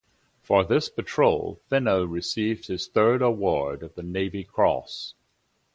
[0.41, 5.13] For this patrol Fenno received his third award of the Navy Cross.